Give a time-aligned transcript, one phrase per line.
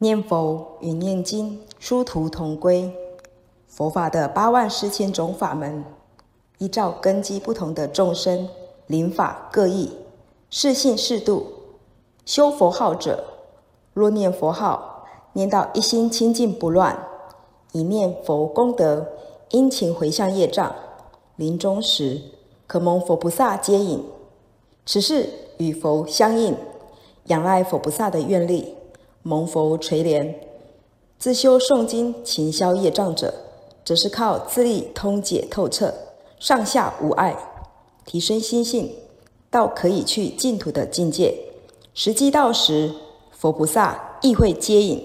[0.00, 2.94] 念佛与念经殊途同归。
[3.66, 5.84] 佛法的八万四千种法门，
[6.58, 8.48] 依照根基不同的众生，
[8.86, 9.92] 灵法各异，
[10.50, 11.52] 是信是度。
[12.24, 13.24] 修佛号者，
[13.92, 16.96] 若念佛号，念到一心清净不乱，
[17.72, 19.04] 以念佛功德，
[19.50, 20.72] 殷勤回向业障，
[21.34, 22.20] 临终时
[22.68, 24.04] 可蒙佛菩萨接引。
[24.86, 26.56] 此事与佛相应，
[27.24, 28.74] 仰赖佛菩萨的愿力。
[29.22, 30.34] 蒙佛垂怜，
[31.18, 33.34] 自修诵经、勤消业障者，
[33.84, 35.92] 则是靠自力通解透彻，
[36.38, 37.36] 上下无碍，
[38.04, 38.94] 提升心性，
[39.50, 41.36] 到可以去净土的境界。
[41.94, 42.94] 时机到时，
[43.32, 45.02] 佛菩萨亦会接引。